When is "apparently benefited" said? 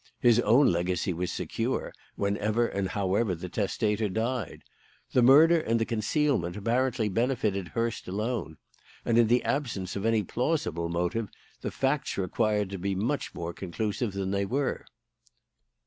6.57-7.67